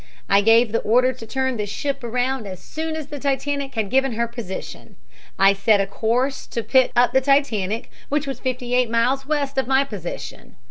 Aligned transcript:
"I 0.27 0.41
gave 0.41 0.71
the 0.71 0.79
order 0.79 1.13
to 1.13 1.27
turn 1.27 1.57
the 1.57 1.67
ship 1.67 2.03
around 2.03 2.47
as 2.47 2.59
soon 2.59 2.95
as 2.95 3.05
the 3.09 3.19
Titanic 3.19 3.75
had 3.75 3.91
given 3.91 4.13
her 4.13 4.27
position. 4.27 4.95
I 5.37 5.53
set 5.53 5.79
a 5.79 5.85
course 5.85 6.47
to 6.47 6.63
pick 6.63 6.91
up 6.95 7.13
the 7.13 7.21
Titanic, 7.21 7.91
which 8.09 8.25
was 8.25 8.39
fifty 8.39 8.73
eight 8.73 8.89
miles 8.89 9.27
west 9.27 9.59
of 9.59 9.67
my 9.67 9.83
position. 9.83 10.55